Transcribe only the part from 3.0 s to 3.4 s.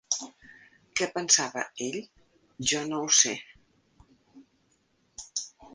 ho sé.